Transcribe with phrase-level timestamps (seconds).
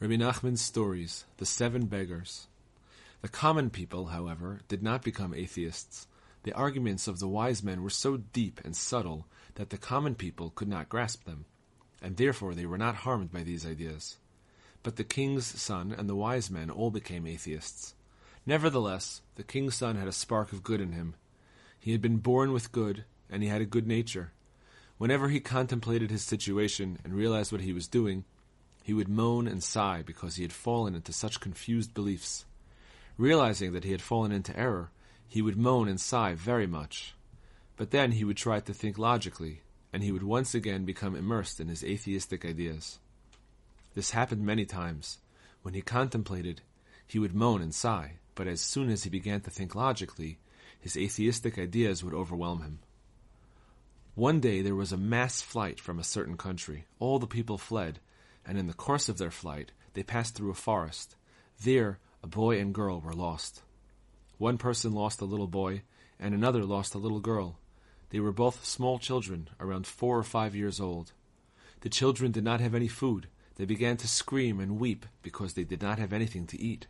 [0.00, 2.48] Rebbe Nachman's stories, The Seven Beggars.
[3.22, 6.08] The common people, however, did not become atheists.
[6.42, 10.50] The arguments of the wise men were so deep and subtle that the common people
[10.50, 11.44] could not grasp them,
[12.02, 14.18] and therefore they were not harmed by these ideas.
[14.82, 17.94] But the king's son and the wise men all became atheists.
[18.44, 21.14] Nevertheless, the king's son had a spark of good in him.
[21.78, 24.32] He had been born with good, and he had a good nature.
[24.98, 28.24] Whenever he contemplated his situation and realized what he was doing,
[28.84, 32.44] he would moan and sigh because he had fallen into such confused beliefs.
[33.16, 34.90] Realizing that he had fallen into error,
[35.26, 37.14] he would moan and sigh very much.
[37.78, 41.60] But then he would try to think logically, and he would once again become immersed
[41.60, 42.98] in his atheistic ideas.
[43.94, 45.16] This happened many times.
[45.62, 46.60] When he contemplated,
[47.06, 50.36] he would moan and sigh, but as soon as he began to think logically,
[50.78, 52.80] his atheistic ideas would overwhelm him.
[54.14, 56.84] One day there was a mass flight from a certain country.
[56.98, 57.98] All the people fled,
[58.46, 61.16] and in the course of their flight they passed through a forest.
[61.62, 63.62] There a boy and girl were lost.
[64.38, 65.82] One person lost a little boy,
[66.18, 67.58] and another lost a little girl.
[68.10, 71.12] They were both small children, around four or five years old.
[71.80, 73.28] The children did not have any food.
[73.56, 76.86] They began to scream and weep because they did not have anything to eat.